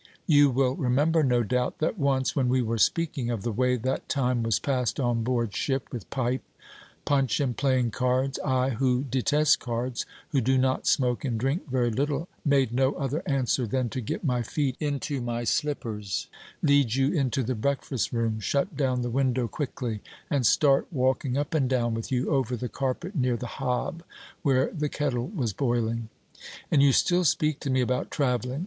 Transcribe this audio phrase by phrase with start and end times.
[0.25, 4.09] You will remember, no doubt, that once when we were speaking of the way that
[4.09, 6.41] time was passed on board ship, with pipe,
[7.05, 11.91] punch and playing cards, I, who detest cards, who do not smoke, and drink very
[11.91, 16.27] little, made no other answer than to get my feet into my slippers,
[16.63, 21.53] lead you into the breakfast room, shut down the window quickly, and start walking up
[21.53, 24.01] and down with you over the carpet near the hob
[24.41, 26.09] where the kettle was boiling.
[26.71, 28.59] And you still speak to me about travelling